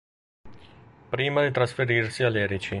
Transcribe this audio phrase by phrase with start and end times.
[1.11, 2.69] Prima di Trasferirsi a Lerici.